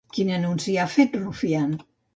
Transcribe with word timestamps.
Quin 0.13 0.29
anunci 0.37 0.73
ha 0.77 0.87
fet 0.95 1.21
Rufián? 1.27 1.81